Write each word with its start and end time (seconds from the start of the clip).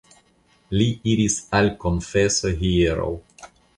Li 0.77 0.87
iris 1.11 1.35
al 1.59 1.69
konfeso 1.85 2.53
hieraŭ. 2.63 3.11